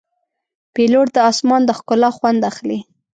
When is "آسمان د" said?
1.31-1.69